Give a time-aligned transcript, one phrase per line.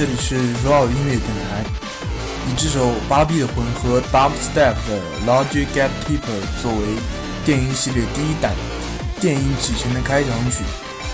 [0.00, 0.34] 这里是
[0.66, 1.62] Raw 音乐电台。
[2.48, 6.96] 以这首芭比的魂和 Dubstep 的 Logic Gatekeeper 作为
[7.44, 8.54] 电音系列第一弹
[9.20, 10.64] 电音启程的开场曲，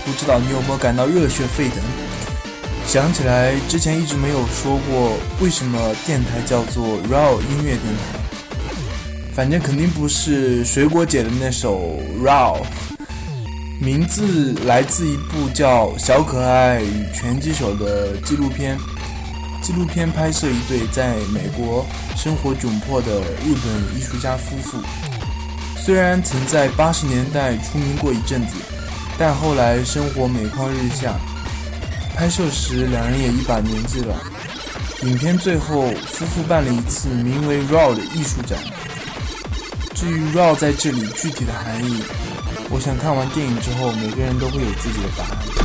[0.05, 1.83] 不知道你有没有感到热血沸腾？
[2.87, 8.19] 想起来之前一直没有说过为什么电台叫做 Raw 音乐电台，
[9.35, 12.63] 反正肯定不是水果姐的那首 Raw。
[13.79, 18.75] 名字来自一部叫《小可爱与拳击手》的纪录片。
[19.61, 24.79] 纪录片拍摄一对在美国生活窘迫的日本艺术家夫妇。
[25.77, 28.55] 虽然曾在八十年代出名过一阵子，
[29.17, 31.15] 但后来生活每况日下。
[32.15, 34.15] 拍摄时两人也一把年纪了。
[35.03, 38.57] 影片最后，夫妇办了一次名为 “RAW” 的艺术展。
[39.93, 42.01] 至于 “RAW” 在这里具体的含义，
[42.69, 45.56] 我想看完电影之后，每个人都会有自己的答案。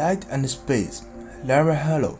[0.00, 1.02] Light and Space,
[1.46, 2.14] Larry Harlow。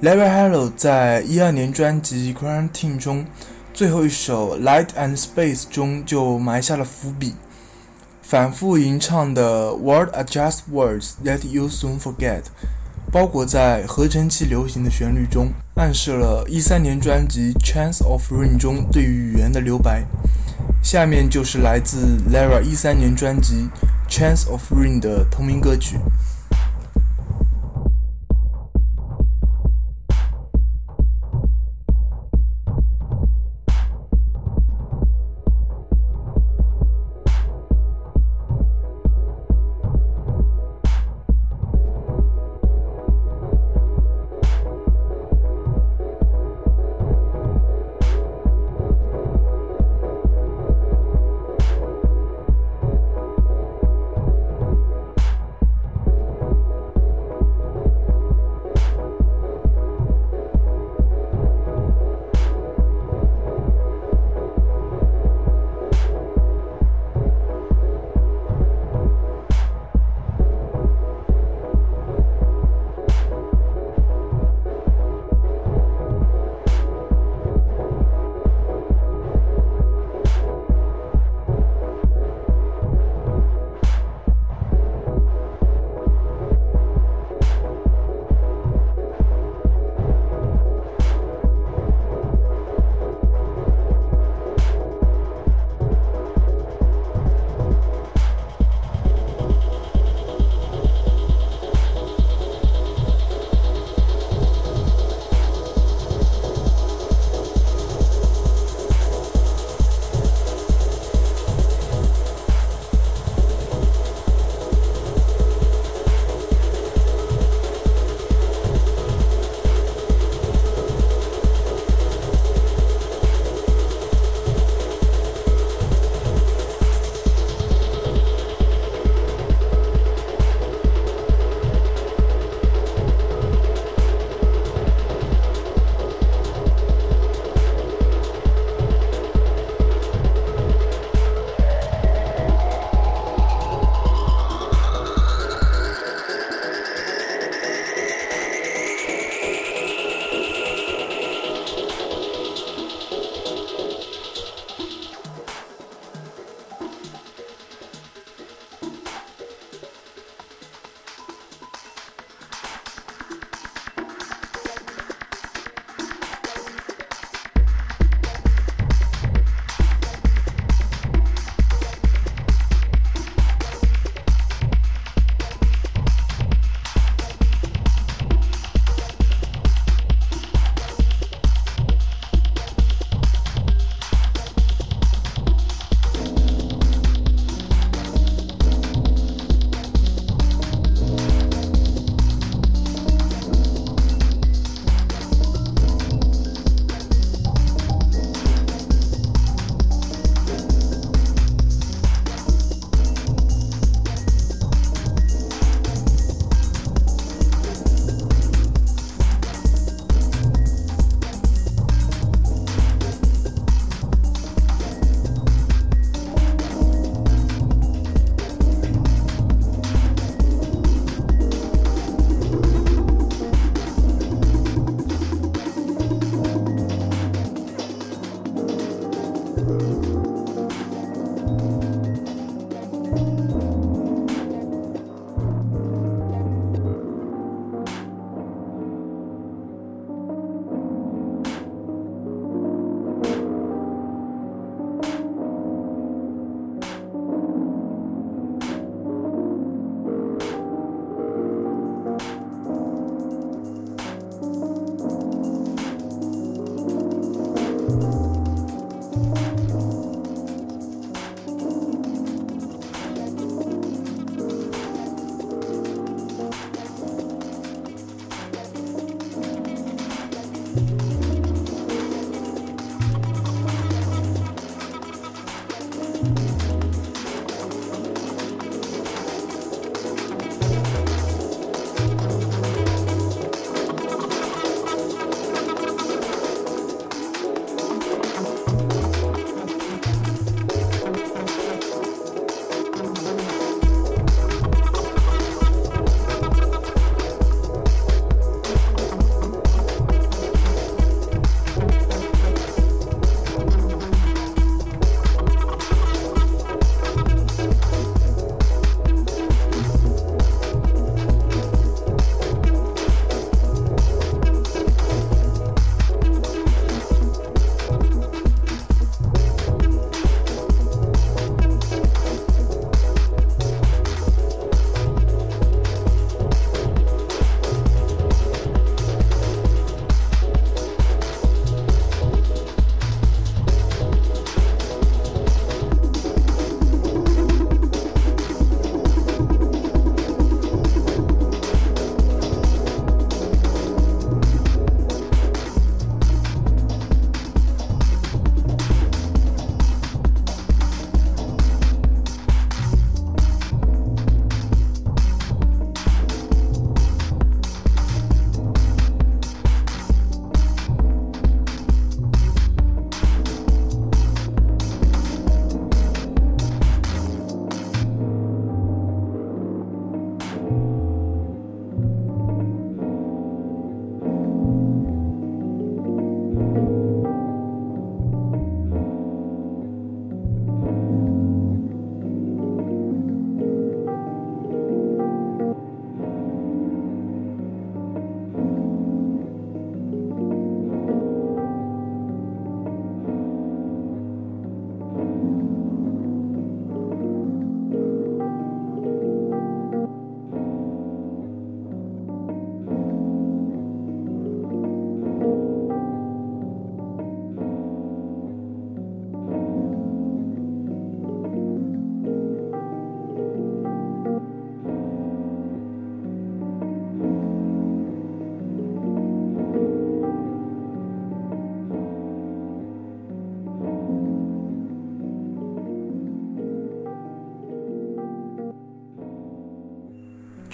[0.00, 3.26] Larry Harlow 在一二年专辑《Quarantine》中
[3.74, 7.34] 最后一首《Light and Space》中就埋下了伏笔，
[8.22, 12.44] 反复吟唱的 “Word are just words that you soon forget”，
[13.12, 20.06] 包裹在合成器流行的旋律中，暗示了一三年专辑《Chance of Rain》中对于语言的留白。
[20.82, 23.68] 下面就是来自 Larry 一三年专辑
[24.10, 25.98] 《Chance of Rain》的同名歌曲。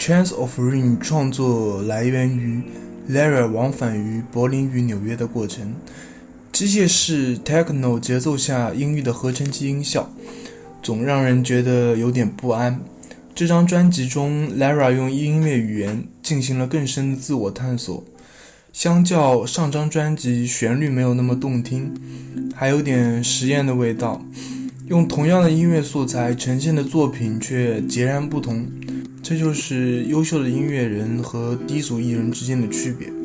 [0.00, 2.62] Chance of Rain 创作来源于
[3.10, 5.74] Lara 往返于柏林与纽约的过程。
[6.50, 10.10] 机械式 techno 节奏下音域的合成器音效，
[10.82, 12.80] 总让人觉得有点不安。
[13.34, 18.02] 这张专辑中，Lara 用音乐语言进行了更深的自我探索。
[18.72, 21.92] 相较上张专辑，旋律没有那么动听，
[22.54, 24.24] 还有点实验的味道。
[24.86, 28.66] 用同样的音乐素材呈现的作品却截然不同。
[29.22, 33.19] 这就是优秀的音乐人和低俗艺人之间的区别。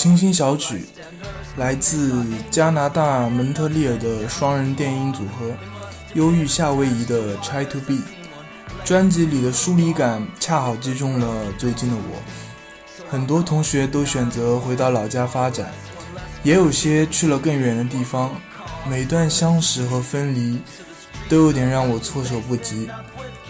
[0.00, 0.86] 清新小曲，
[1.58, 5.54] 来自加拿大蒙特利尔的双人电音组合
[6.14, 7.92] 忧郁夏威夷的《Try to Be》。
[8.82, 13.04] 专辑里的疏离感恰好击中了最近的我。
[13.10, 15.70] 很多同学都选择回到老家发展，
[16.42, 18.30] 也有些去了更远的地方。
[18.88, 20.58] 每段相识和分离，
[21.28, 22.88] 都有点让我措手不及，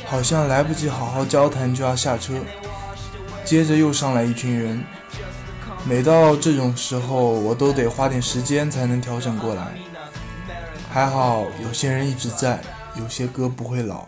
[0.04, 2.34] 好像来不及好好交谈就要下车，
[3.44, 4.82] 接着又上来一群人。
[5.88, 9.72] 每到这种时候，我都得花点时间才能调整过来。
[10.92, 12.60] 还好有些人一直在，
[12.96, 14.06] 有些歌不会老。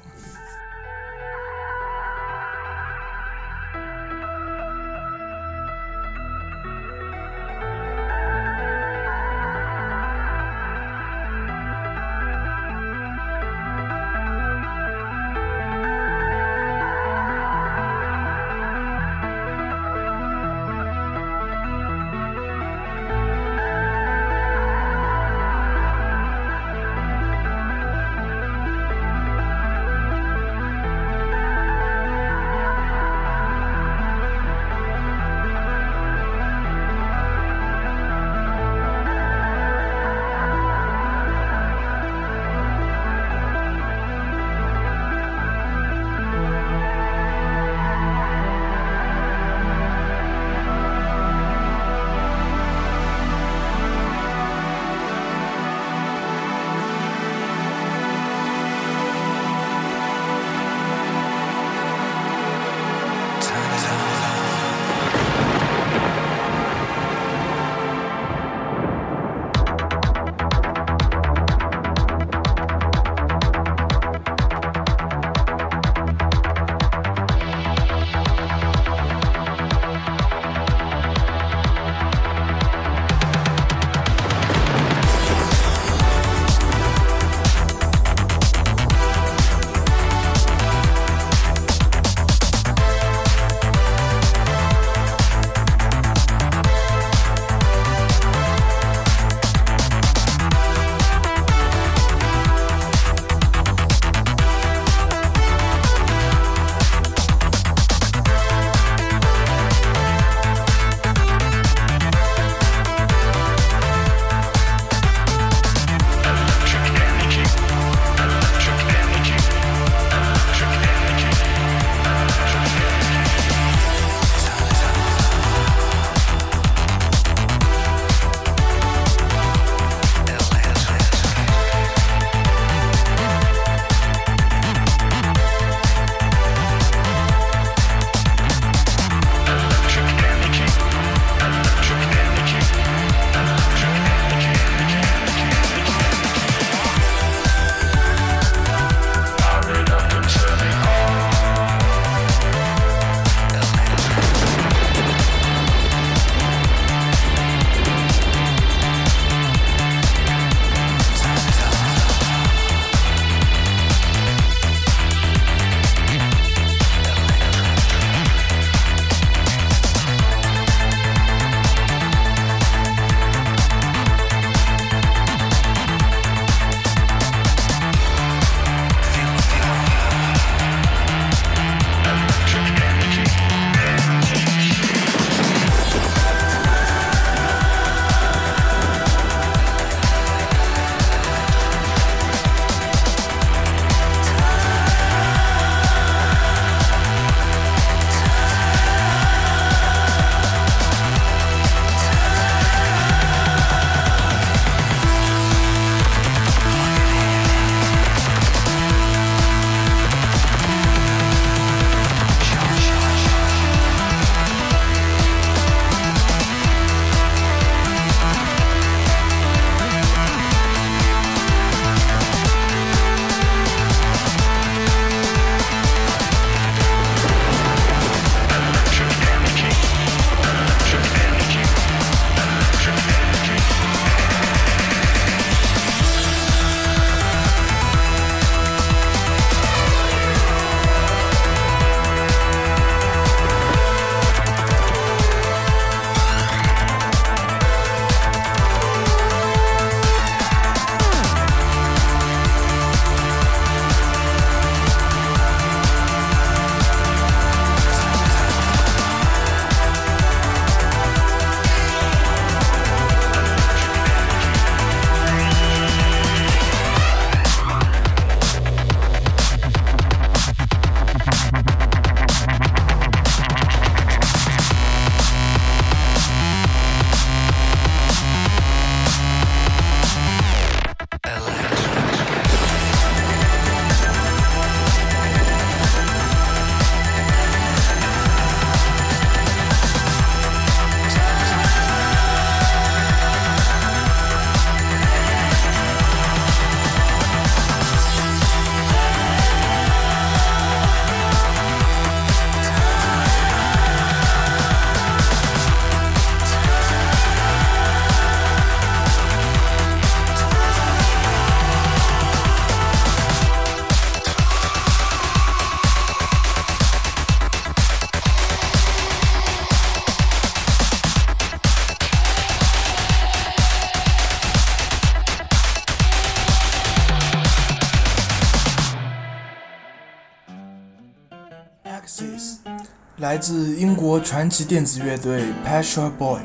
[333.32, 336.38] 来自英国传奇电子乐队 Pet Shop Boy，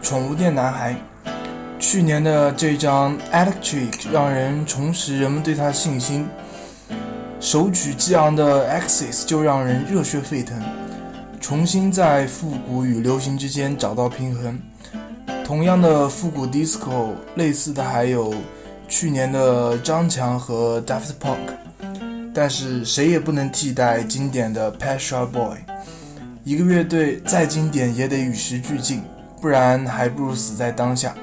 [0.00, 0.94] 宠物店男孩。
[1.80, 6.28] 去年的这张 Electric 让人重拾人们对他的信心。
[7.40, 10.62] 首曲激昂的 Axis 就让人热血沸腾，
[11.40, 14.56] 重新在复古与流行之间找到平衡。
[15.44, 18.32] 同样的复古 Disco，类似的还有
[18.86, 22.32] 去年的张强和 Daft Punk。
[22.32, 25.56] 但是谁也不能替代经典的 Pet Shop Boy。
[26.48, 29.02] 一个乐队再经典也得与时俱进，
[29.38, 31.14] 不然还不如死在当下。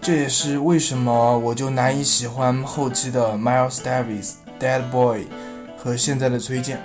[0.00, 5.26] 这也是为什么我就难以喜欢后期的 Miles Davis、Dead Boy
[5.76, 6.80] 和现在的崔健。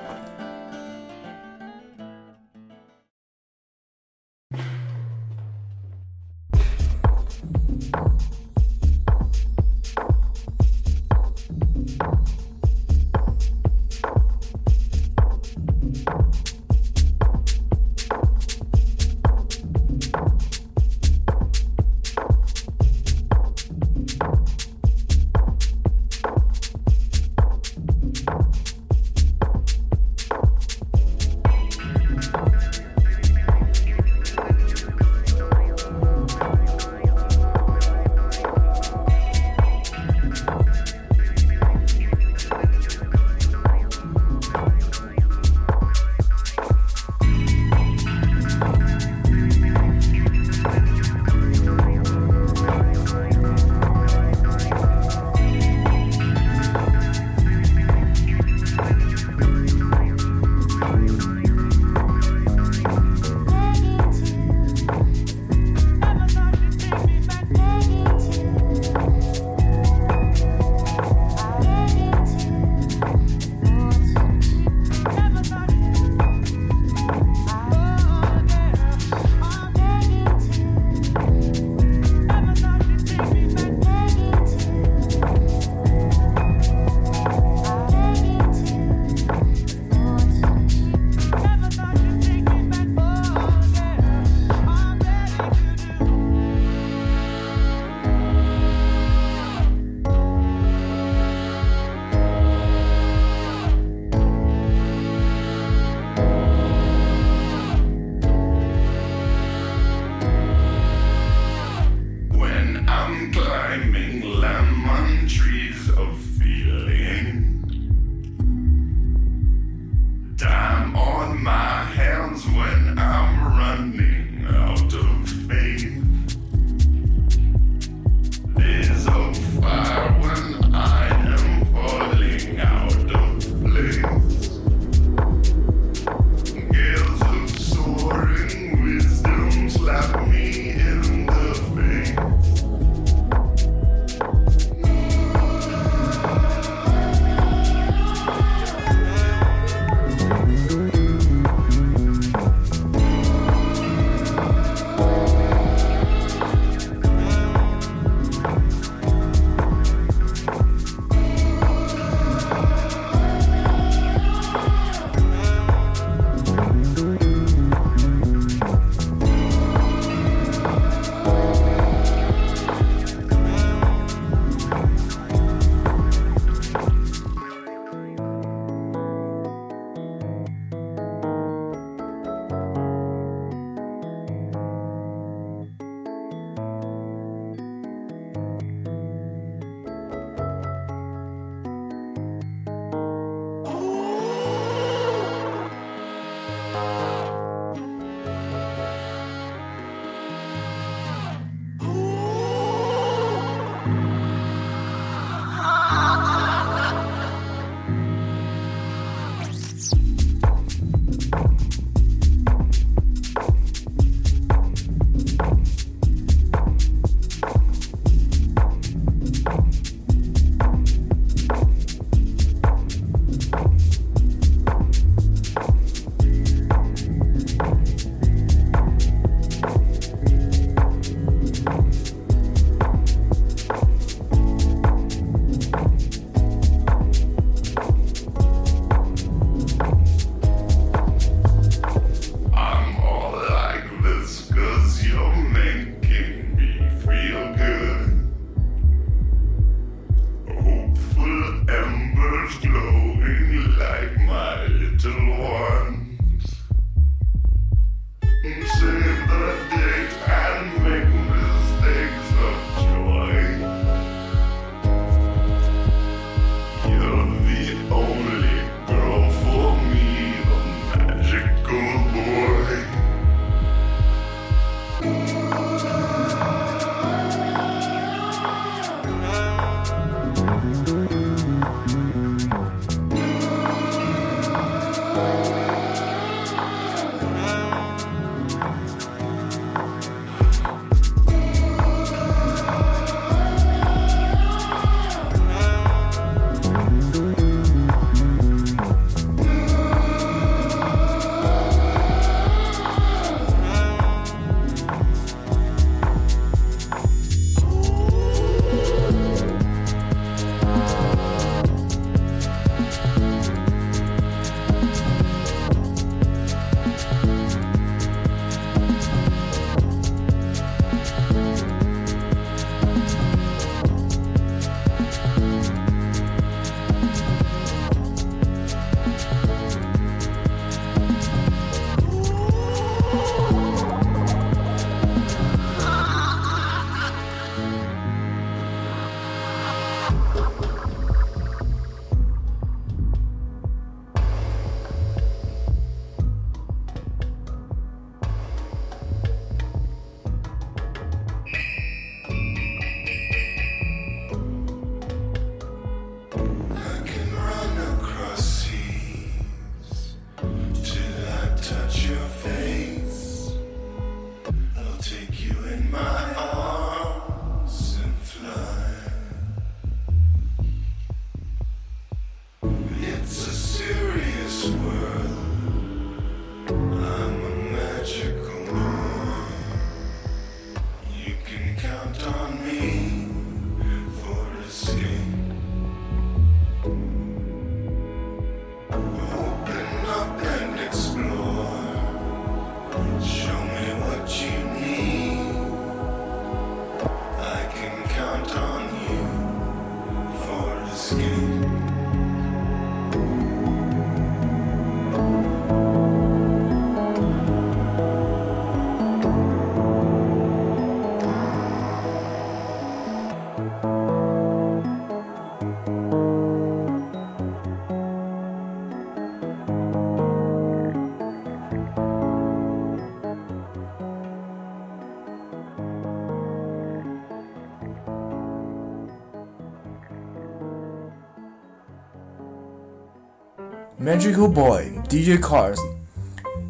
[434.03, 435.77] Magical Boy DJ Cars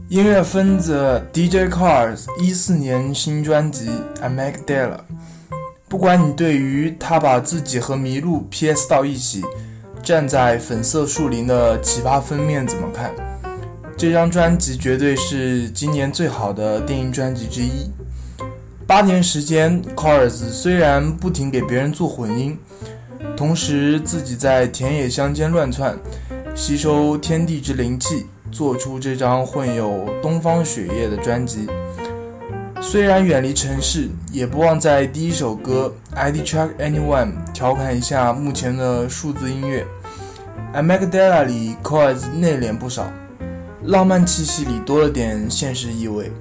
[0.08, 3.90] 音乐分子 DJ Cars 一四年新专辑
[4.22, 4.98] 《I Make Della》。
[5.90, 9.42] 不管你对于他把自己和麋鹿 PS 到一起，
[10.04, 13.12] 站在粉色树林的奇葩封面怎么看？
[13.98, 17.90] 这张专辑绝对是今年最好的电影专辑之一。
[18.86, 22.60] 八年时间，Cars 虽然不停给别人做混音，
[23.36, 25.98] 同时自己在田野乡间乱窜。
[26.56, 31.68] 吸收天地之灵气，做出这张混有东方血液的专辑。
[32.80, 39.84] 虽然远离城市，也不忘在第一首歌《I d Track Anyone》调侃一下目前的数字音乐。
[40.74, 43.12] 《I Make Della》里 c o r s 内敛不少，
[43.86, 46.32] 浪漫气息里多了点现实意味，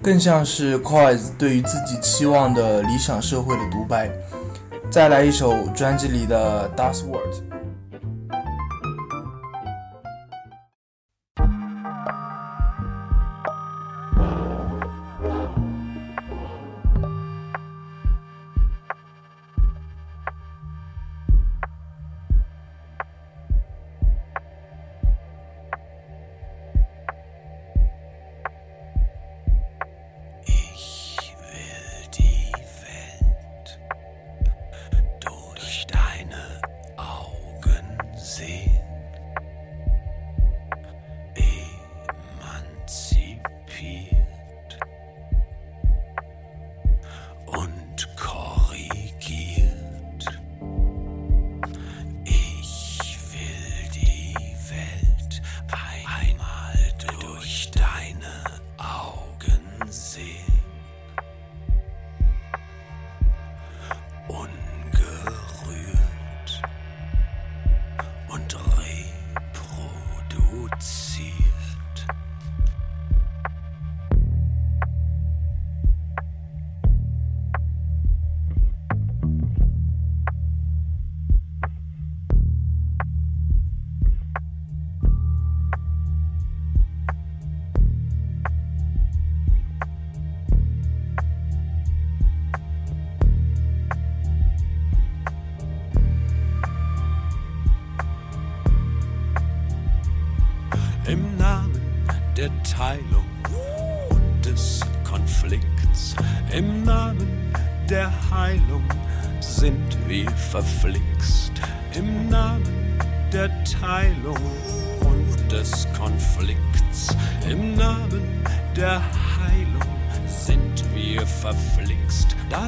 [0.00, 4.08] 更像是 c o r s 对于自己期望的理想社会的独白。
[4.88, 7.18] 再来一首专辑里的《Das Wort》。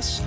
[0.03, 0.21] us.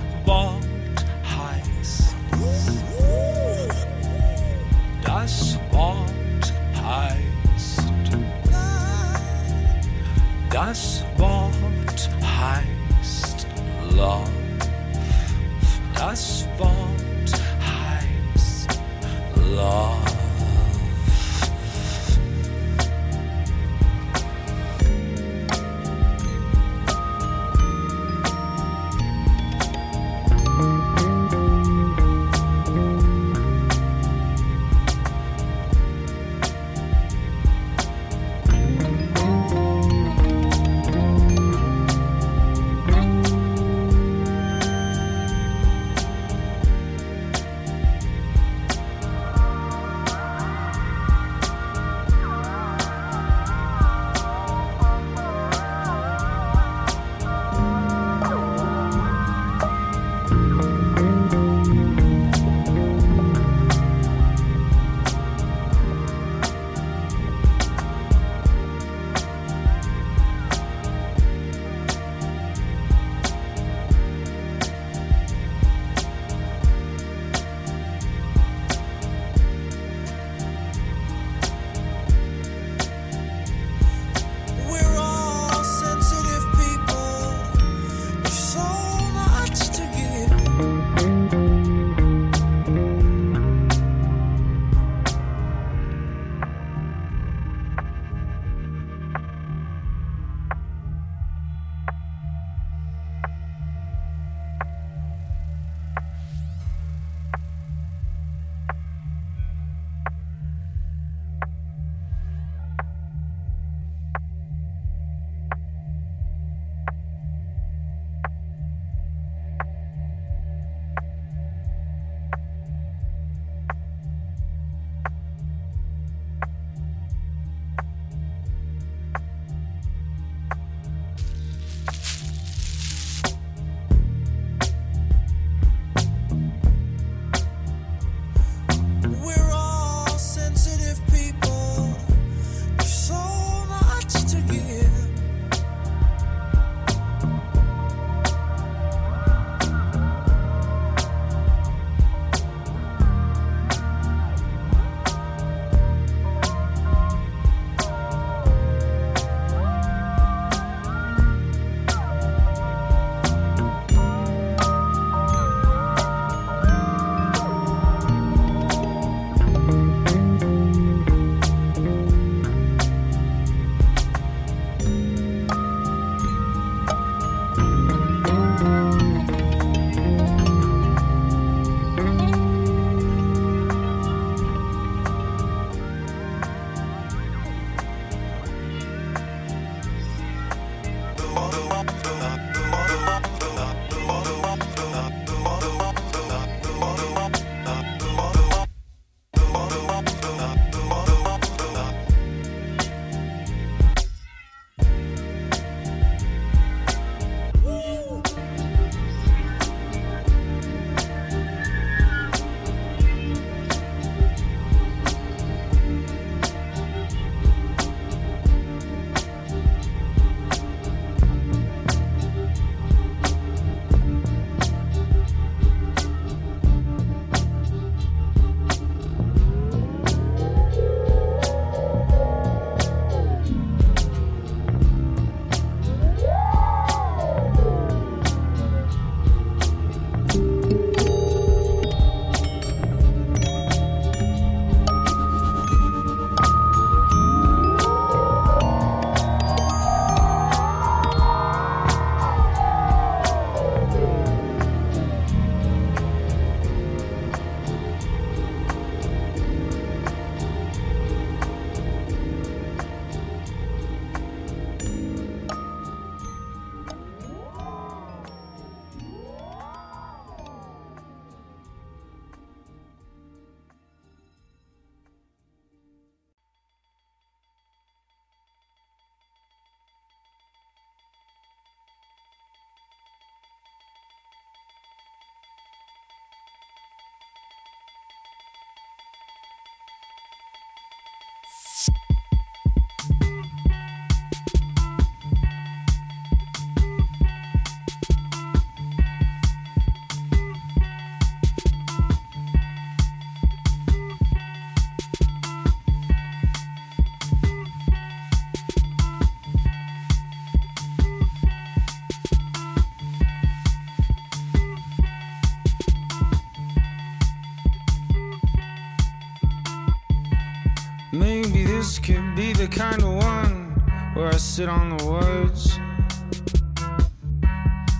[322.68, 323.80] the kind of one
[324.14, 325.78] where I sit on the words.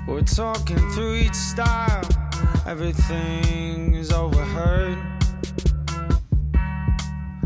[0.08, 2.02] We're talking through each style,
[2.66, 4.98] Everything is overheard.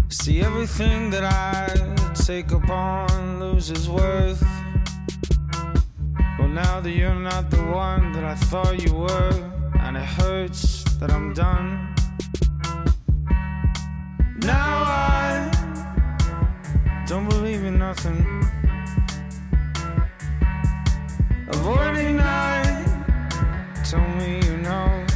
[0.09, 1.67] See, everything that I
[2.15, 4.43] take upon loses worth.
[6.39, 9.35] Well, now that you're not the one that I thought you were,
[9.81, 11.95] and it hurts that I'm done.
[14.39, 14.80] Now
[17.61, 18.27] give you nothing.
[21.49, 22.87] Avoiding night,
[23.85, 25.07] tell me you know.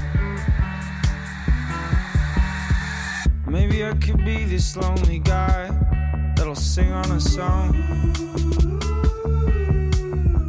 [3.46, 5.70] Maybe I could be this lonely guy
[6.36, 7.74] that'll sing on a song.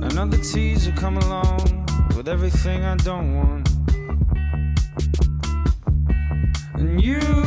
[0.01, 1.85] Another teaser come along
[2.17, 3.69] with everything I don't want.
[6.73, 7.44] And you.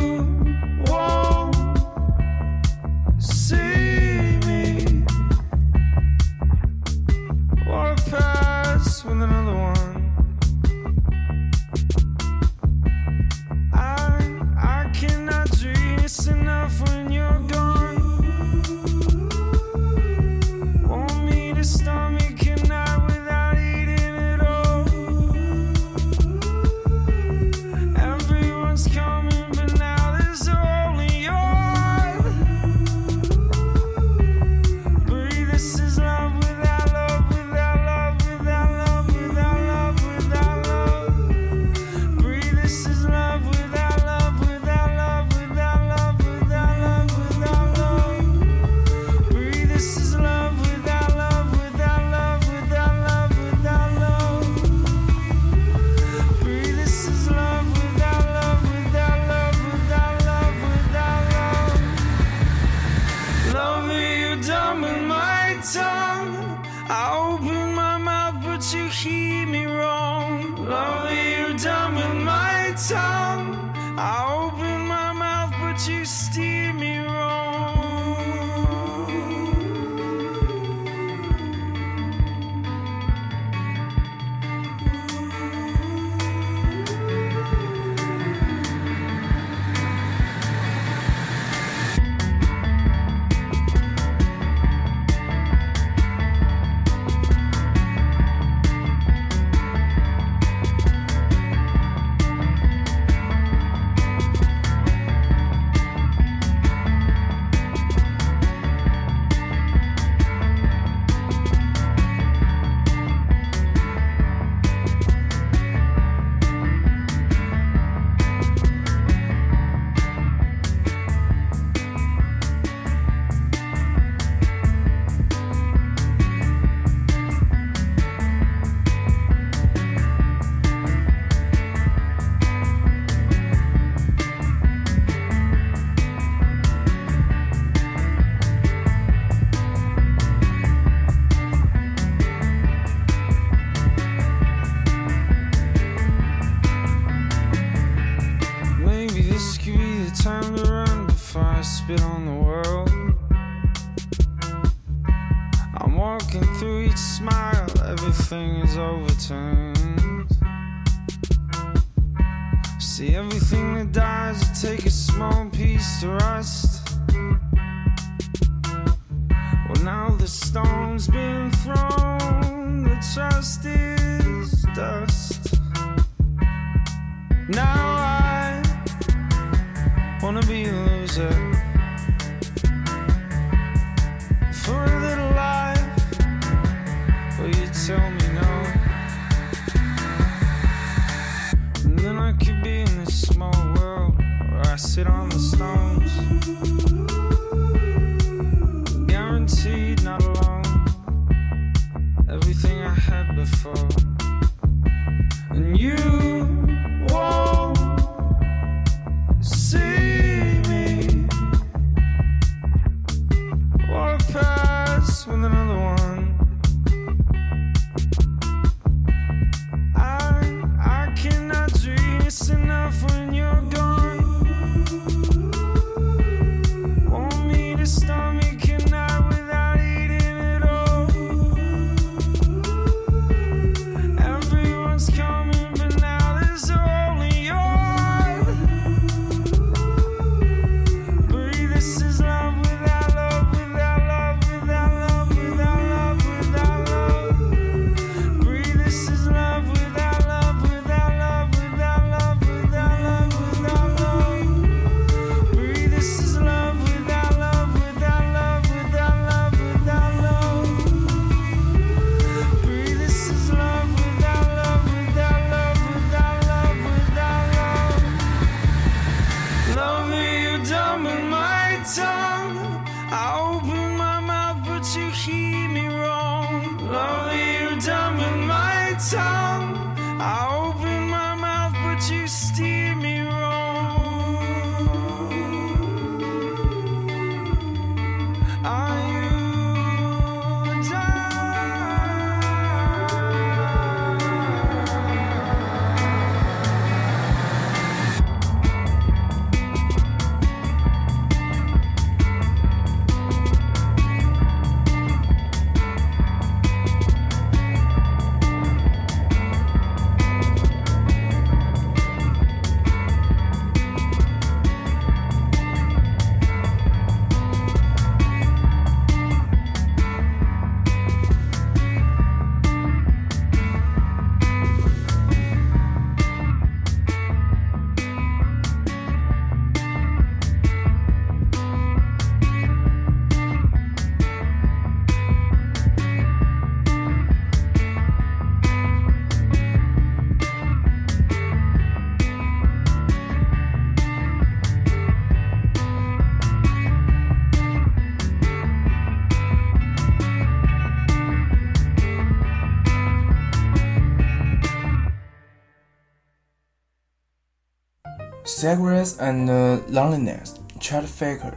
[358.59, 359.47] Cigarettes and
[359.89, 361.53] Loneliness, Chet Faker。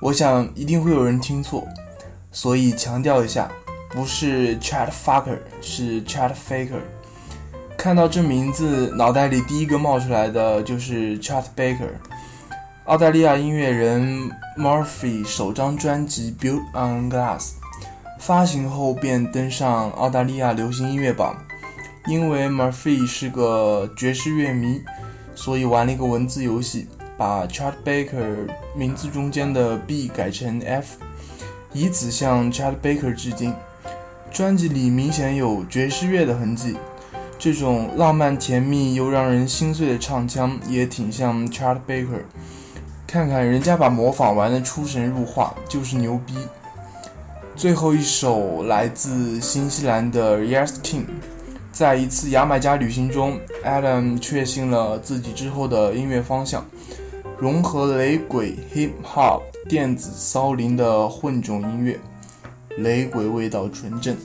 [0.00, 1.68] 我想一定会有人听错，
[2.32, 3.50] 所以强调一下，
[3.90, 6.80] 不是 Chet Faker，是 Chet Faker。
[7.76, 11.90] 看到这名字，脑袋里第一个冒出来的就是 Chet Baker，
[12.86, 17.40] 澳大利亚音乐人 Murphy 首张专辑《Built on Glass》
[18.18, 21.36] 发行后便登上澳大利亚流行音乐榜。
[22.06, 24.80] 因为 Murphy 是个爵士乐迷，
[25.40, 26.86] 所以玩了一个文字游戏，
[27.16, 30.98] 把 Chet Baker 名字中间的 B 改成 F，
[31.72, 33.54] 以此向 Chet Baker 致敬。
[34.30, 36.76] 专辑里明显有爵士乐的痕迹，
[37.38, 42.24] 这种浪漫甜蜜又让人心碎的唱腔也挺像 Chet Baker。
[43.06, 46.34] 看看人家把模仿玩得出神入化，就是牛逼。
[47.56, 51.06] 最后一首来自新西兰的 Yes King。
[51.72, 56.64] 在一次牙买加旅行中，Adam 确信了自己之后的音乐方向，
[57.38, 61.98] 融合雷鬼、hip hop、电子、骚灵的混种音乐，
[62.76, 64.16] 雷鬼味道纯正。